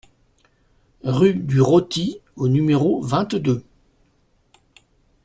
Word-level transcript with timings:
Rue 1.03 1.35
du 1.35 1.61
Roty 1.61 2.21
au 2.35 2.47
numéro 2.47 3.03
vingt-deux 3.03 3.63